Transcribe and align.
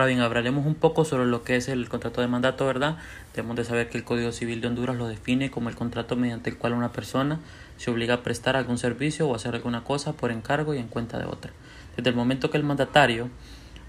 Ahora 0.00 0.08
bien, 0.08 0.20
hablaremos 0.20 0.64
un 0.64 0.76
poco 0.76 1.04
sobre 1.04 1.26
lo 1.26 1.42
que 1.42 1.56
es 1.56 1.68
el 1.68 1.90
contrato 1.90 2.22
de 2.22 2.26
mandato, 2.26 2.64
¿verdad? 2.64 2.96
Debemos 3.34 3.54
de 3.54 3.64
saber 3.64 3.90
que 3.90 3.98
el 3.98 4.04
Código 4.04 4.32
Civil 4.32 4.62
de 4.62 4.68
Honduras 4.68 4.96
lo 4.96 5.06
define 5.06 5.50
como 5.50 5.68
el 5.68 5.74
contrato 5.74 6.16
mediante 6.16 6.48
el 6.48 6.56
cual 6.56 6.72
una 6.72 6.90
persona 6.90 7.38
se 7.76 7.90
obliga 7.90 8.14
a 8.14 8.22
prestar 8.22 8.56
algún 8.56 8.78
servicio 8.78 9.28
o 9.28 9.34
hacer 9.34 9.54
alguna 9.54 9.84
cosa 9.84 10.14
por 10.14 10.30
encargo 10.30 10.72
y 10.72 10.78
en 10.78 10.86
cuenta 10.86 11.18
de 11.18 11.26
otra. 11.26 11.52
Desde 11.98 12.08
el 12.08 12.16
momento 12.16 12.48
que 12.48 12.56
el 12.56 12.64
mandatario 12.64 13.28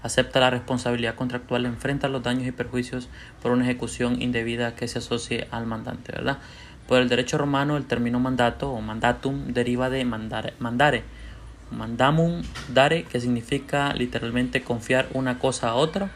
acepta 0.02 0.38
la 0.38 0.50
responsabilidad 0.50 1.14
contractual, 1.14 1.64
enfrenta 1.64 2.08
los 2.08 2.22
daños 2.22 2.46
y 2.46 2.52
perjuicios 2.52 3.08
por 3.40 3.52
una 3.52 3.64
ejecución 3.64 4.20
indebida 4.20 4.74
que 4.74 4.88
se 4.88 4.98
asocie 4.98 5.48
al 5.50 5.64
mandante, 5.64 6.12
¿verdad? 6.12 6.40
Por 6.88 7.00
el 7.00 7.08
derecho 7.08 7.38
romano, 7.38 7.78
el 7.78 7.86
término 7.86 8.20
mandato 8.20 8.70
o 8.70 8.82
mandatum 8.82 9.54
deriva 9.54 9.88
de 9.88 10.04
mandare, 10.04 10.52
mandare 10.58 11.04
mandamum 11.72 12.42
dare, 12.72 13.04
que 13.04 13.20
significa 13.20 13.92
literalmente 13.94 14.62
confiar 14.62 15.08
una 15.12 15.38
cosa 15.38 15.70
a 15.70 15.74
otra 15.74 16.10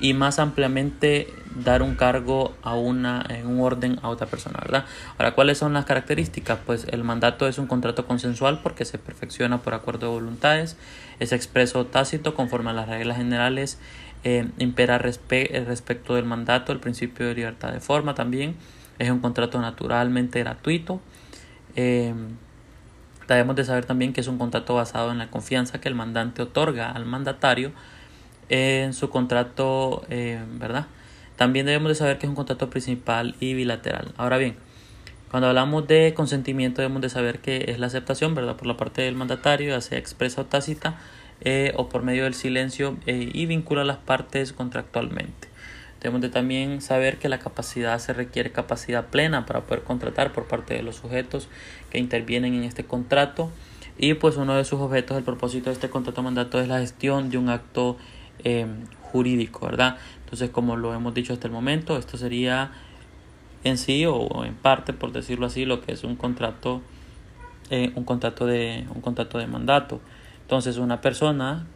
y 0.00 0.14
más 0.14 0.38
ampliamente 0.38 1.26
dar 1.64 1.82
un 1.82 1.96
cargo 1.96 2.54
a 2.62 2.74
una 2.74 3.24
en 3.28 3.46
un 3.46 3.60
orden 3.60 3.98
a 4.02 4.08
otra 4.08 4.26
persona, 4.26 4.58
¿verdad? 4.60 4.84
Ahora, 5.16 5.34
¿cuáles 5.34 5.58
son 5.58 5.72
las 5.72 5.86
características? 5.86 6.58
Pues 6.64 6.86
el 6.90 7.02
mandato 7.02 7.48
es 7.48 7.58
un 7.58 7.66
contrato 7.66 8.06
consensual 8.06 8.60
porque 8.62 8.84
se 8.84 8.98
perfecciona 8.98 9.58
por 9.62 9.74
acuerdo 9.74 10.06
de 10.06 10.12
voluntades, 10.12 10.76
es 11.18 11.32
expreso 11.32 11.86
tácito 11.86 12.34
conforme 12.34 12.70
a 12.70 12.74
las 12.74 12.88
reglas 12.88 13.16
generales, 13.16 13.78
eh, 14.24 14.48
impera 14.58 14.98
respecto 14.98 16.14
del 16.14 16.24
mandato 16.24 16.72
el 16.72 16.80
principio 16.80 17.26
de 17.26 17.34
libertad 17.34 17.72
de 17.72 17.80
forma 17.80 18.14
también, 18.14 18.56
es 18.98 19.10
un 19.10 19.20
contrato 19.20 19.60
naturalmente 19.60 20.40
gratuito. 20.40 21.00
Eh, 21.76 22.14
Debemos 23.28 23.56
de 23.56 23.64
saber 23.64 23.84
también 23.84 24.12
que 24.12 24.22
es 24.22 24.26
un 24.26 24.38
contrato 24.38 24.74
basado 24.74 25.12
en 25.12 25.18
la 25.18 25.30
confianza 25.30 25.80
que 25.80 25.88
el 25.88 25.94
mandante 25.94 26.42
otorga 26.42 26.90
al 26.90 27.04
mandatario 27.04 27.72
en 28.48 28.94
su 28.94 29.10
contrato, 29.10 30.02
eh, 30.08 30.42
¿verdad? 30.54 30.86
También 31.36 31.66
debemos 31.66 31.90
de 31.90 31.94
saber 31.94 32.18
que 32.18 32.26
es 32.26 32.30
un 32.30 32.34
contrato 32.34 32.70
principal 32.70 33.36
y 33.38 33.52
bilateral. 33.52 34.12
Ahora 34.16 34.38
bien, 34.38 34.56
cuando 35.30 35.48
hablamos 35.48 35.86
de 35.86 36.14
consentimiento 36.14 36.80
debemos 36.80 37.02
de 37.02 37.10
saber 37.10 37.40
que 37.40 37.66
es 37.68 37.78
la 37.78 37.88
aceptación, 37.88 38.34
¿verdad? 38.34 38.56
Por 38.56 38.66
la 38.66 38.78
parte 38.78 39.02
del 39.02 39.14
mandatario, 39.14 39.70
ya 39.70 39.80
sea 39.82 39.98
expresa 39.98 40.40
o 40.40 40.46
tácita, 40.46 40.98
eh, 41.42 41.72
o 41.76 41.88
por 41.90 42.02
medio 42.02 42.24
del 42.24 42.34
silencio 42.34 42.96
eh, 43.06 43.30
y 43.32 43.44
vincula 43.44 43.84
las 43.84 43.98
partes 43.98 44.54
contractualmente. 44.54 45.48
Debemos 46.00 46.20
de 46.20 46.28
también 46.28 46.80
saber 46.80 47.18
que 47.18 47.28
la 47.28 47.38
capacidad 47.40 47.98
se 47.98 48.12
requiere 48.12 48.52
capacidad 48.52 49.06
plena 49.06 49.46
para 49.46 49.62
poder 49.62 49.82
contratar 49.82 50.32
por 50.32 50.46
parte 50.46 50.74
de 50.74 50.82
los 50.82 50.96
sujetos 50.96 51.48
que 51.90 51.98
intervienen 51.98 52.54
en 52.54 52.62
este 52.62 52.84
contrato 52.84 53.50
y 53.98 54.14
pues 54.14 54.36
uno 54.36 54.54
de 54.54 54.64
sus 54.64 54.80
objetos, 54.80 55.16
el 55.16 55.24
propósito 55.24 55.70
de 55.70 55.74
este 55.74 55.90
contrato 55.90 56.22
mandato 56.22 56.60
es 56.60 56.68
la 56.68 56.78
gestión 56.78 57.30
de 57.30 57.38
un 57.38 57.48
acto 57.48 57.96
eh, 58.44 58.66
jurídico, 59.02 59.66
¿verdad? 59.66 59.98
Entonces 60.22 60.50
como 60.50 60.76
lo 60.76 60.94
hemos 60.94 61.14
dicho 61.14 61.32
hasta 61.32 61.48
el 61.48 61.52
momento, 61.52 61.98
esto 61.98 62.16
sería 62.16 62.70
en 63.64 63.76
sí 63.76 64.06
o 64.06 64.44
en 64.44 64.54
parte, 64.54 64.92
por 64.92 65.10
decirlo 65.10 65.46
así, 65.46 65.64
lo 65.64 65.80
que 65.80 65.92
es 65.92 66.04
un 66.04 66.14
contrato, 66.14 66.80
eh, 67.70 67.90
un 67.96 68.04
contrato 68.04 68.46
de 68.46 68.86
un 68.94 69.00
contrato 69.00 69.38
de 69.38 69.48
mandato. 69.48 70.00
Entonces 70.42 70.76
una 70.76 71.00
persona 71.00 71.66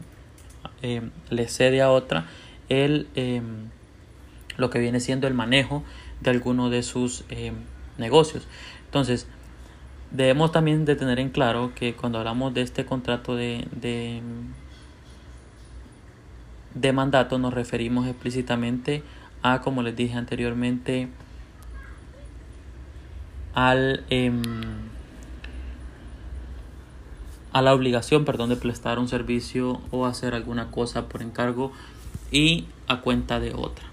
eh, 0.80 1.02
le 1.28 1.48
cede 1.48 1.82
a 1.82 1.90
otra 1.90 2.26
el 2.68 3.08
lo 4.56 4.70
que 4.70 4.78
viene 4.78 5.00
siendo 5.00 5.26
el 5.26 5.34
manejo 5.34 5.82
de 6.20 6.30
alguno 6.30 6.70
de 6.70 6.82
sus 6.82 7.24
eh, 7.30 7.52
negocios. 7.98 8.46
Entonces, 8.86 9.26
debemos 10.10 10.52
también 10.52 10.84
de 10.84 10.96
tener 10.96 11.18
en 11.18 11.30
claro 11.30 11.72
que 11.74 11.94
cuando 11.94 12.18
hablamos 12.18 12.54
de 12.54 12.62
este 12.62 12.84
contrato 12.84 13.34
de, 13.34 13.66
de, 16.74 16.92
mandato 16.92 17.38
nos 17.38 17.54
referimos 17.54 18.06
explícitamente 18.06 19.02
a, 19.42 19.60
como 19.62 19.82
les 19.82 19.96
dije 19.96 20.14
anteriormente, 20.14 21.08
al, 23.54 24.04
em, 24.10 24.42
a 27.52 27.62
la 27.62 27.74
obligación 27.74 28.24
perdón, 28.24 28.50
de 28.50 28.56
prestar 28.56 28.98
un 28.98 29.08
servicio 29.08 29.80
o 29.90 30.06
hacer 30.06 30.34
alguna 30.34 30.70
cosa 30.70 31.08
por 31.08 31.22
encargo 31.22 31.72
y 32.30 32.66
a 32.88 33.00
cuenta 33.00 33.40
de 33.40 33.54
otra. 33.54 33.91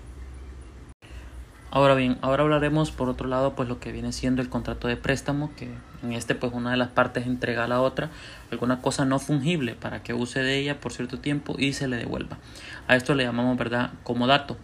Ahora 1.71 1.93
bien, 1.93 2.17
ahora 2.21 2.41
hablaremos 2.41 2.89
por 2.89 3.09
otro 3.09 3.27
lado 3.27 3.53
pues 3.53 3.69
lo 3.69 3.79
que 3.79 3.91
viene 3.91 4.11
siendo 4.11 4.41
el 4.41 4.49
contrato 4.49 4.87
de 4.87 4.97
préstamo, 4.97 5.51
que 5.55 5.69
en 6.01 6.13
este 6.13 6.33
pues 6.33 6.51
una 6.51 6.71
de 6.71 6.77
las 6.77 6.87
partes 6.89 7.27
entrega 7.27 7.65
a 7.65 7.67
la 7.67 7.79
otra 7.79 8.09
alguna 8.51 8.81
cosa 8.81 9.05
no 9.05 9.19
fungible 9.19 9.75
para 9.75 10.01
que 10.01 10.15
use 10.15 10.41
de 10.41 10.57
ella 10.57 10.79
por 10.79 10.93
cierto 10.93 11.19
tiempo 11.19 11.55
y 11.59 11.73
se 11.73 11.87
le 11.87 11.97
devuelva. 11.97 12.39
A 12.87 12.95
esto 12.95 13.13
le 13.13 13.23
llamamos 13.23 13.55
verdad 13.55 13.91
como 14.03 14.25
dato 14.25 14.57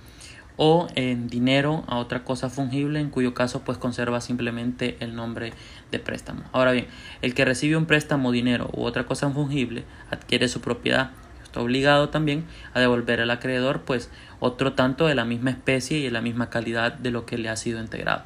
o 0.58 0.88
en 0.96 1.28
dinero 1.28 1.84
a 1.88 1.98
otra 1.98 2.24
cosa 2.24 2.50
fungible 2.50 3.00
en 3.00 3.12
cuyo 3.12 3.36
caso 3.36 3.62
pues 3.62 3.78
conserva 3.78 4.20
simplemente 4.20 4.98
el 5.00 5.16
nombre 5.16 5.54
de 5.92 6.00
préstamo. 6.00 6.42
Ahora 6.54 6.72
bien, 6.72 6.88
el 7.22 7.36
que 7.36 7.46
recibe 7.46 7.78
un 7.78 7.86
préstamo, 7.86 8.32
dinero 8.32 8.72
u 8.74 8.84
otra 8.84 9.06
cosa 9.06 9.30
fungible 9.30 9.84
adquiere 10.10 10.48
su 10.48 10.60
propiedad 10.60 11.12
obligado 11.56 12.10
también 12.10 12.46
a 12.74 12.80
devolver 12.80 13.22
al 13.22 13.32
acreedor 13.32 13.82
pues 13.82 14.10
otro 14.40 14.74
tanto 14.74 15.08
de 15.08 15.16
la 15.16 15.26
misma 15.26 15.52
especie 15.52 16.00
y 16.00 16.04
de 16.04 16.12
la 16.12 16.22
misma 16.22 16.50
calidad 16.50 16.94
de 16.94 17.12
lo 17.12 17.26
que 17.26 17.38
le 17.38 17.50
ha 17.50 17.56
sido 17.56 17.80
integrado. 17.80 18.24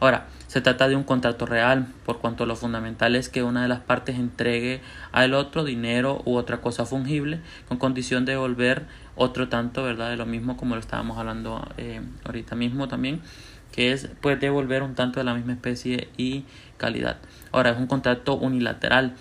Ahora, 0.00 0.28
se 0.46 0.62
trata 0.62 0.88
de 0.88 0.96
un 0.96 1.04
contrato 1.04 1.44
real, 1.44 1.86
por 2.06 2.18
cuanto 2.18 2.46
lo 2.46 2.56
fundamental 2.56 3.14
es 3.14 3.28
que 3.28 3.42
una 3.42 3.62
de 3.62 3.68
las 3.68 3.80
partes 3.80 4.18
entregue 4.18 4.80
al 5.12 5.34
otro 5.34 5.62
dinero 5.62 6.22
u 6.24 6.36
otra 6.36 6.62
cosa 6.62 6.86
fungible, 6.86 7.40
con 7.68 7.76
condición 7.76 8.24
de 8.24 8.32
devolver 8.32 8.86
otro 9.14 9.48
tanto, 9.50 9.84
¿verdad? 9.84 10.08
De 10.08 10.16
lo 10.16 10.24
mismo 10.24 10.56
como 10.56 10.74
lo 10.74 10.80
estábamos 10.80 11.18
hablando 11.18 11.68
eh, 11.76 12.00
ahorita 12.24 12.56
mismo 12.56 12.88
también, 12.88 13.20
que 13.72 13.92
es 13.92 14.08
pues 14.22 14.40
devolver 14.40 14.82
un 14.82 14.94
tanto 14.94 15.20
de 15.20 15.24
la 15.24 15.34
misma 15.34 15.52
especie 15.52 16.08
y 16.16 16.44
calidad. 16.78 17.18
Ahora, 17.52 17.70
es 17.70 17.78
un 17.78 17.86
contrato 17.86 18.36
unilateral 18.36 19.14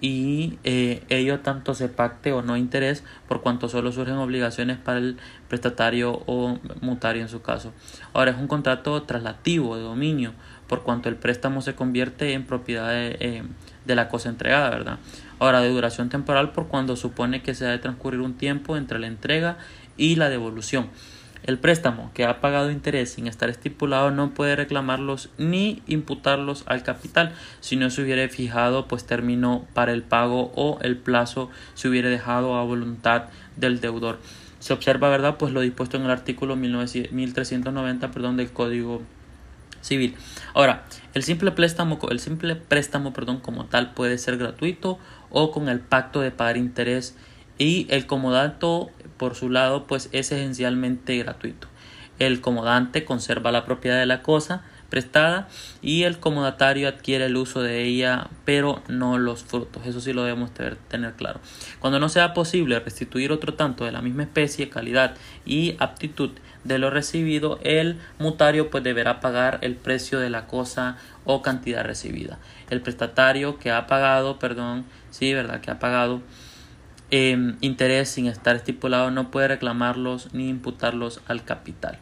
y 0.00 0.58
eh, 0.64 1.02
ello 1.08 1.40
tanto 1.40 1.74
se 1.74 1.88
pacte 1.88 2.32
o 2.32 2.42
no 2.42 2.56
interés 2.56 3.02
por 3.28 3.40
cuanto 3.40 3.68
solo 3.68 3.92
surgen 3.92 4.16
obligaciones 4.16 4.76
para 4.76 4.98
el 4.98 5.16
prestatario 5.48 6.22
o 6.26 6.58
mutario 6.80 7.22
en 7.22 7.28
su 7.28 7.40
caso. 7.40 7.72
Ahora 8.12 8.32
es 8.32 8.36
un 8.36 8.46
contrato 8.46 9.02
traslativo 9.04 9.76
de 9.76 9.82
dominio 9.82 10.32
por 10.68 10.82
cuanto 10.82 11.08
el 11.08 11.16
préstamo 11.16 11.62
se 11.62 11.74
convierte 11.74 12.32
en 12.32 12.44
propiedad 12.44 12.90
de, 12.90 13.16
eh, 13.20 13.42
de 13.84 13.94
la 13.94 14.08
cosa 14.08 14.28
entregada, 14.28 14.70
¿verdad? 14.70 14.98
Ahora 15.38 15.60
de 15.60 15.68
duración 15.68 16.08
temporal 16.08 16.52
por 16.52 16.66
cuando 16.66 16.96
supone 16.96 17.42
que 17.42 17.54
se 17.54 17.66
ha 17.66 17.70
de 17.70 17.78
transcurrir 17.78 18.20
un 18.20 18.34
tiempo 18.34 18.76
entre 18.76 18.98
la 18.98 19.06
entrega 19.06 19.58
y 19.96 20.16
la 20.16 20.28
devolución. 20.28 20.88
El 21.42 21.58
préstamo 21.58 22.10
que 22.14 22.24
ha 22.24 22.40
pagado 22.40 22.70
interés 22.70 23.12
sin 23.12 23.26
estar 23.26 23.48
estipulado 23.48 24.10
no 24.10 24.30
puede 24.30 24.56
reclamarlos 24.56 25.30
ni 25.38 25.82
imputarlos 25.86 26.64
al 26.66 26.82
capital 26.82 27.34
si 27.60 27.76
no 27.76 27.90
se 27.90 28.02
hubiera 28.02 28.28
fijado 28.28 28.88
pues 28.88 29.04
término 29.04 29.66
para 29.74 29.92
el 29.92 30.02
pago 30.02 30.52
o 30.56 30.78
el 30.82 30.96
plazo 30.96 31.50
se 31.74 31.88
hubiera 31.88 32.08
dejado 32.08 32.56
a 32.56 32.64
voluntad 32.64 33.24
del 33.56 33.80
deudor. 33.80 34.18
Se 34.58 34.72
observa, 34.72 35.08
¿verdad? 35.08 35.36
Pues 35.36 35.52
lo 35.52 35.60
dispuesto 35.60 35.96
en 35.96 36.04
el 36.04 36.10
artículo 36.10 36.56
1390 36.56 38.10
perdón, 38.10 38.36
del 38.36 38.50
Código 38.50 39.02
Civil. 39.82 40.16
Ahora, 40.54 40.84
el 41.14 41.22
simple 41.22 41.52
préstamo, 41.52 41.98
el 42.10 42.18
simple 42.18 42.56
préstamo 42.56 43.12
perdón, 43.12 43.38
como 43.38 43.66
tal 43.66 43.92
puede 43.94 44.18
ser 44.18 44.36
gratuito 44.36 44.98
o 45.30 45.52
con 45.52 45.68
el 45.68 45.78
pacto 45.78 46.20
de 46.20 46.32
pagar 46.32 46.56
interés 46.56 47.14
y 47.58 47.86
el 47.90 48.06
comodato 48.06 48.90
por 49.16 49.34
su 49.34 49.50
lado 49.50 49.86
pues 49.86 50.08
es 50.12 50.32
esencialmente 50.32 51.16
gratuito. 51.18 51.68
El 52.18 52.40
comodante 52.40 53.04
conserva 53.04 53.52
la 53.52 53.64
propiedad 53.64 53.98
de 53.98 54.06
la 54.06 54.22
cosa 54.22 54.64
prestada 54.88 55.48
y 55.82 56.04
el 56.04 56.18
comodatario 56.18 56.88
adquiere 56.88 57.26
el 57.26 57.36
uso 57.36 57.60
de 57.60 57.82
ella 57.82 58.28
pero 58.44 58.82
no 58.88 59.18
los 59.18 59.44
frutos. 59.44 59.86
Eso 59.86 60.00
sí 60.00 60.12
lo 60.12 60.22
debemos 60.22 60.50
tener 60.52 61.12
claro. 61.14 61.40
Cuando 61.80 62.00
no 62.00 62.08
sea 62.08 62.34
posible 62.34 62.78
restituir 62.80 63.32
otro 63.32 63.54
tanto 63.54 63.84
de 63.84 63.92
la 63.92 64.02
misma 64.02 64.22
especie, 64.22 64.68
calidad 64.68 65.14
y 65.44 65.76
aptitud 65.78 66.30
de 66.64 66.78
lo 66.78 66.90
recibido, 66.90 67.58
el 67.62 68.00
mutario 68.18 68.70
pues 68.70 68.82
deberá 68.82 69.20
pagar 69.20 69.58
el 69.62 69.76
precio 69.76 70.18
de 70.18 70.30
la 70.30 70.46
cosa 70.46 70.96
o 71.24 71.42
cantidad 71.42 71.84
recibida. 71.84 72.38
El 72.70 72.80
prestatario 72.80 73.58
que 73.58 73.70
ha 73.70 73.86
pagado, 73.86 74.38
perdón, 74.38 74.84
sí, 75.10 75.32
verdad, 75.32 75.60
que 75.60 75.70
ha 75.70 75.78
pagado 75.78 76.22
Em, 77.10 77.56
interés 77.60 78.08
sin 78.08 78.26
estar 78.26 78.56
estipulado 78.56 79.12
no 79.12 79.30
puede 79.30 79.46
reclamarlos 79.48 80.34
ni 80.34 80.48
imputarlos 80.48 81.20
al 81.28 81.44
capital. 81.44 81.98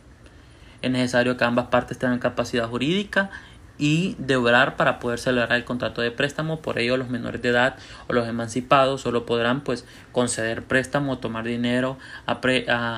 Es 0.80 0.90
necesario 0.90 1.36
que 1.36 1.44
ambas 1.44 1.66
partes 1.66 1.98
tengan 1.98 2.18
capacidad 2.18 2.68
jurídica 2.68 3.30
y 3.76 4.14
de 4.18 4.36
obrar 4.36 4.76
para 4.76 5.00
poder 5.00 5.18
celebrar 5.18 5.52
el 5.58 5.64
contrato 5.64 6.00
de 6.00 6.10
préstamo. 6.10 6.60
Por 6.60 6.78
ello, 6.78 6.96
los 6.96 7.10
menores 7.10 7.42
de 7.42 7.50
edad 7.50 7.76
o 8.08 8.12
los 8.12 8.28
emancipados 8.28 9.02
solo 9.02 9.26
podrán 9.26 9.62
pues 9.62 9.84
conceder 10.12 10.62
préstamo 10.62 11.12
o 11.12 11.18
tomar 11.18 11.44
dinero 11.44 11.98
a, 12.26 12.38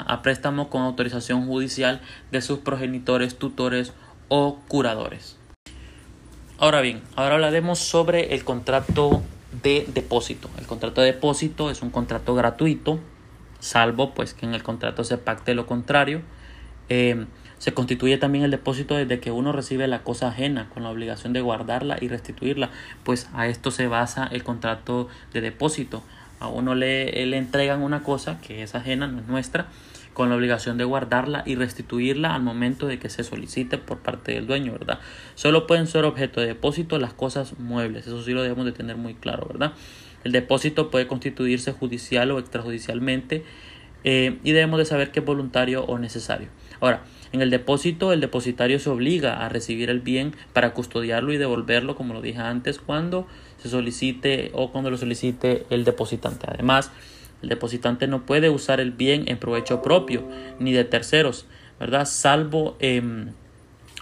a 0.06 0.22
préstamo 0.22 0.70
con 0.70 0.82
autorización 0.82 1.46
judicial 1.46 2.00
de 2.30 2.40
sus 2.40 2.58
progenitores, 2.60 3.36
tutores 3.36 3.92
o 4.28 4.60
curadores. 4.68 5.38
Ahora 6.58 6.80
bien, 6.80 7.02
ahora 7.16 7.34
hablaremos 7.34 7.78
sobre 7.78 8.34
el 8.34 8.44
contrato 8.44 9.22
de 9.62 9.86
depósito. 9.92 10.50
El 10.58 10.66
contrato 10.66 11.00
de 11.00 11.12
depósito 11.12 11.70
es 11.70 11.82
un 11.82 11.90
contrato 11.90 12.34
gratuito, 12.34 12.98
salvo 13.60 14.14
pues 14.14 14.34
que 14.34 14.46
en 14.46 14.54
el 14.54 14.62
contrato 14.62 15.04
se 15.04 15.18
pacte 15.18 15.54
lo 15.54 15.66
contrario. 15.66 16.22
Eh, 16.88 17.26
se 17.58 17.72
constituye 17.72 18.18
también 18.18 18.44
el 18.44 18.50
depósito 18.50 18.96
desde 18.96 19.18
que 19.18 19.30
uno 19.30 19.50
recibe 19.52 19.88
la 19.88 20.02
cosa 20.02 20.28
ajena 20.28 20.68
con 20.74 20.82
la 20.82 20.90
obligación 20.90 21.32
de 21.32 21.40
guardarla 21.40 21.96
y 22.00 22.08
restituirla. 22.08 22.70
Pues 23.02 23.28
a 23.32 23.46
esto 23.46 23.70
se 23.70 23.86
basa 23.86 24.28
el 24.30 24.44
contrato 24.44 25.08
de 25.32 25.40
depósito. 25.40 26.02
A 26.38 26.48
uno 26.48 26.74
le, 26.74 27.24
le 27.24 27.36
entregan 27.38 27.82
una 27.82 28.02
cosa 28.02 28.40
que 28.42 28.62
es 28.62 28.74
ajena, 28.74 29.06
no 29.06 29.20
es 29.20 29.26
nuestra, 29.26 29.68
con 30.16 30.30
la 30.30 30.36
obligación 30.36 30.78
de 30.78 30.84
guardarla 30.84 31.42
y 31.44 31.56
restituirla 31.56 32.34
al 32.34 32.42
momento 32.42 32.86
de 32.86 32.98
que 32.98 33.10
se 33.10 33.22
solicite 33.22 33.76
por 33.76 33.98
parte 33.98 34.32
del 34.32 34.46
dueño, 34.46 34.72
¿verdad? 34.72 34.98
Solo 35.34 35.66
pueden 35.66 35.86
ser 35.86 36.06
objeto 36.06 36.40
de 36.40 36.46
depósito 36.46 36.98
las 36.98 37.12
cosas 37.12 37.58
muebles, 37.58 38.06
eso 38.06 38.24
sí 38.24 38.32
lo 38.32 38.40
debemos 38.40 38.64
de 38.64 38.72
tener 38.72 38.96
muy 38.96 39.12
claro, 39.12 39.46
¿verdad? 39.46 39.74
El 40.24 40.32
depósito 40.32 40.90
puede 40.90 41.06
constituirse 41.06 41.72
judicial 41.72 42.30
o 42.30 42.38
extrajudicialmente 42.38 43.44
eh, 44.04 44.38
y 44.42 44.52
debemos 44.52 44.78
de 44.78 44.86
saber 44.86 45.10
que 45.10 45.20
es 45.20 45.26
voluntario 45.26 45.84
o 45.84 45.98
necesario. 45.98 46.48
Ahora, 46.80 47.02
en 47.32 47.42
el 47.42 47.50
depósito, 47.50 48.14
el 48.14 48.22
depositario 48.22 48.78
se 48.78 48.88
obliga 48.88 49.44
a 49.44 49.50
recibir 49.50 49.90
el 49.90 50.00
bien 50.00 50.34
para 50.54 50.72
custodiarlo 50.72 51.34
y 51.34 51.36
devolverlo, 51.36 51.94
como 51.94 52.14
lo 52.14 52.22
dije 52.22 52.38
antes, 52.38 52.78
cuando 52.78 53.26
se 53.58 53.68
solicite 53.68 54.50
o 54.54 54.72
cuando 54.72 54.90
lo 54.90 54.96
solicite 54.96 55.66
el 55.68 55.84
depositante. 55.84 56.46
Además, 56.48 56.90
el 57.42 57.48
depositante 57.48 58.06
no 58.06 58.24
puede 58.24 58.50
usar 58.50 58.80
el 58.80 58.92
bien 58.92 59.24
en 59.28 59.38
provecho 59.38 59.82
propio 59.82 60.24
ni 60.58 60.72
de 60.72 60.84
terceros, 60.84 61.46
¿verdad? 61.78 62.06
Salvo 62.06 62.76
em, 62.80 63.32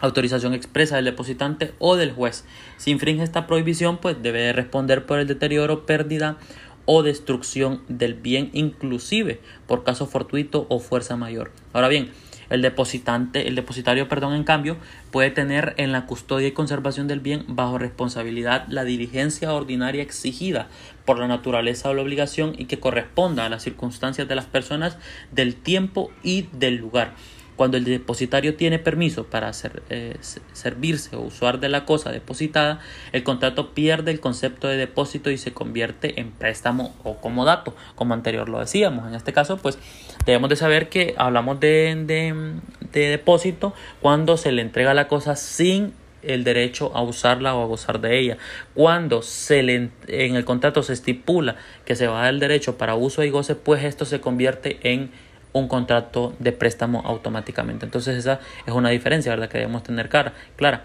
autorización 0.01 0.55
expresa 0.55 0.97
del 0.97 1.07
depositante 1.07 1.73
o 1.79 1.97
del 1.97 2.13
juez. 2.13 2.45
Si 2.77 2.91
infringe 2.91 3.23
esta 3.23 3.47
prohibición, 3.47 3.99
pues 3.99 4.23
debe 4.23 4.53
responder 4.53 5.07
por 5.07 5.19
el 5.19 5.27
deterioro, 5.27 5.87
pérdida 5.87 6.39
o 6.87 7.03
destrucción 7.03 7.83
del 7.89 8.15
bien, 8.15 8.51
inclusive 8.53 9.41
por 9.67 9.85
caso 9.85 10.07
fortuito 10.07 10.67
o 10.69 10.81
fuerza 10.81 11.17
mayor. 11.17 11.51
Ahora 11.73 11.89
bien, 11.89 12.11
el 12.51 12.63
depositante, 12.63 13.49
el 13.49 13.55
depositario, 13.55 14.09
perdón, 14.09 14.35
en 14.35 14.45
cambio, 14.45 14.77
puede 15.11 15.31
tener 15.31 15.75
en 15.77 15.93
la 15.93 16.07
custodia 16.07 16.49
y 16.49 16.53
conservación 16.53 17.09
del 17.09 17.21
bien 17.21 17.45
bajo 17.49 17.79
responsabilidad 17.79 18.67
la 18.69 18.85
diligencia 18.85 19.53
ordinaria 19.53 20.03
exigida 20.03 20.69
por 21.05 21.19
la 21.19 21.29
naturaleza 21.29 21.91
o 21.91 21.95
la 21.95 22.03
obligación 22.03 22.55
y 22.59 22.67
que 22.67 22.81
corresponda 22.81 23.47
a 23.47 23.49
las 23.49 23.63
circunstancias 23.63 24.29
de 24.29 24.35
las 24.35 24.47
personas, 24.47 24.99
del 25.33 25.55
tiempo 25.55 26.11
y 26.23 26.49
del 26.53 26.77
lugar 26.77 27.15
cuando 27.57 27.77
el 27.77 27.85
depositario 27.85 28.55
tiene 28.57 28.79
permiso 28.79 29.25
para 29.25 29.53
eh, 29.91 30.17
servirse 30.53 31.17
o 31.17 31.21
usar 31.21 31.61
de 31.61 31.69
la 31.69 31.85
cosa 31.85 32.11
depositada, 32.11 32.81
el 33.13 33.23
contrato 33.23 33.75
pierde 33.75 34.11
el 34.11 34.21
concepto 34.21 34.69
de 34.69 34.77
depósito 34.77 35.31
y 35.31 35.39
se 35.39 35.53
convierte 35.53 36.21
en 36.21 36.31
préstamo 36.31 36.95
o 37.05 37.17
comodato, 37.17 37.75
como 37.95 38.15
anterior 38.15 38.49
lo 38.49 38.61
decíamos. 38.61 39.07
En 39.09 39.15
este 39.15 39.33
caso, 39.33 39.57
pues 39.59 39.79
debemos 40.27 40.51
de 40.51 40.57
saber 40.57 40.89
que 40.89 41.15
hablamos 41.17 41.61
de, 41.61 41.95
de, 42.07 42.55
de 42.93 43.09
depósito 43.09 43.75
cuando 44.01 44.37
se 44.37 44.53
le 44.53 44.63
entrega 44.63 44.95
la 44.95 45.09
cosa 45.09 45.37
sin 45.37 45.93
el 46.27 46.45
derecho 46.45 46.91
a 46.95 47.03
usarla 47.03 47.55
o 47.55 47.63
a 47.63 47.67
gozar 47.67 48.01
de 48.01 48.19
ella. 48.19 48.39
Cuando 48.75 49.23
se 49.23 49.63
le, 49.63 49.91
en 50.09 50.37
el 50.37 50.45
contrato 50.45 50.83
se 50.83 50.93
estipula 50.93 51.57
que 51.85 51.97
se 51.97 52.07
va 52.07 52.21
a 52.21 52.23
dar 52.25 52.35
el 52.35 52.41
derecho 52.41 52.79
para 52.79 52.95
uso 52.95 53.23
y 53.23 53.31
goce, 53.31 53.55
pues 53.55 53.85
esto 53.85 54.05
se 54.05 54.21
convierte 54.21 54.79
en 54.83 55.11
un 55.55 55.69
contrato 55.69 56.35
de 56.39 56.53
préstamo 56.53 57.01
automáticamente. 57.07 57.87
Entonces 57.87 58.19
esa 58.19 58.41
es 58.67 58.75
una 58.75 58.91
diferencia, 58.91 59.33
¿verdad? 59.33 59.49
Que 59.49 59.59
debemos 59.59 59.83
tener 59.83 60.11
clara. 60.11 60.35
clara. 60.57 60.85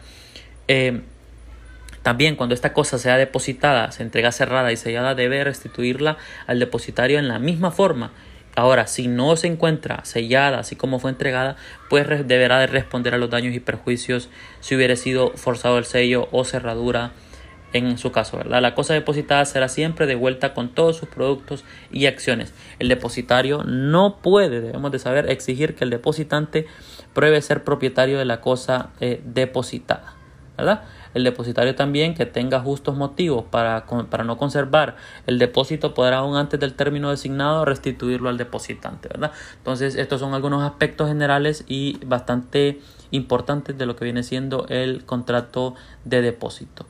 Eh, 0.69 1.01
también 2.04 2.38
cuando 2.38 2.56
esta 2.56 2.71
cosa 2.71 2.98
sea 2.98 3.18
depositada, 3.18 3.92
se 3.92 4.04
entrega 4.04 4.31
cerrada 4.31 4.71
y 4.71 4.77
sellada, 4.77 5.16
debe 5.16 5.44
restituirla 5.44 6.18
al 6.48 6.60
depositario 6.60 7.19
en 7.19 7.27
la 7.27 7.39
misma 7.39 7.71
forma. 7.71 8.12
Ahora, 8.56 8.88
si 8.88 9.07
no 9.07 9.36
se 9.36 9.48
encuentra 9.48 10.04
sellada 10.06 10.60
así 10.60 10.75
como 10.75 11.00
fue 11.00 11.12
entregada, 11.12 11.56
pues 11.89 12.07
deberá 12.27 12.60
de 12.60 12.68
responder 12.68 13.13
a 13.13 13.18
los 13.18 13.30
daños 13.30 13.56
y 13.56 13.60
perjuicios 13.60 14.30
si 14.60 14.75
hubiera 14.75 14.95
sido 14.95 15.31
forzado 15.31 15.77
el 15.77 15.86
sello 15.86 16.30
o 16.31 16.45
cerradura 16.45 17.12
en 17.74 17.98
su 17.98 18.12
caso, 18.12 18.38
¿verdad? 18.38 18.62
La 18.62 18.75
cosa 18.75 18.94
depositada 18.94 19.45
será 19.45 19.68
siempre 19.68 20.06
devuelta 20.06 20.54
con 20.54 20.69
todos 20.69 20.98
sus 20.98 21.10
productos 21.10 21.63
y 21.92 22.06
acciones. 22.06 22.54
El 22.80 22.88
depositario 22.89 23.63
no 23.63 24.18
puede, 24.18 24.62
debemos 24.62 24.92
de 24.92 25.00
saber, 25.00 25.30
exigir 25.30 25.75
que 25.75 25.83
el 25.83 25.89
depositante 25.89 26.66
pruebe 27.13 27.42
ser 27.42 27.63
propietario 27.63 28.18
de 28.18 28.25
la 28.25 28.42
cosa 28.42 28.89
eh, 29.00 29.21
depositada, 29.25 30.13
¿verdad? 30.57 30.83
El 31.13 31.24
depositario 31.24 31.74
también 31.75 32.13
que 32.13 32.25
tenga 32.25 32.60
justos 32.60 32.95
motivos 32.95 33.44
para, 33.50 33.86
para 34.10 34.24
no 34.24 34.38
conservar 34.38 34.95
el 35.25 35.39
depósito 35.39 35.95
podrá 35.95 36.18
aún 36.18 36.38
antes 36.38 36.60
del 36.60 36.75
término 36.75 37.10
designado 37.10 37.66
restituirlo 37.66 38.30
al 38.30 38.38
depositante, 38.38 39.07
¿verdad? 39.10 39.31
Entonces 39.57 39.95
estos 39.95 40.19
son 40.19 40.36
algunos 40.36 40.63
aspectos 40.63 41.07
generales 41.07 41.66
y 41.68 41.98
bastante 42.06 42.80
importantes 43.12 43.75
de 43.77 43.86
lo 43.88 43.95
que 43.95 44.06
viene 44.06 44.21
siendo 44.21 44.68
el 44.69 45.04
contrato 45.06 45.74
de 46.06 46.21
depósito. 46.21 46.86